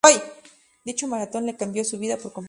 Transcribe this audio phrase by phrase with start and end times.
[0.83, 2.39] Dicho maratón le cambia su vida por completo.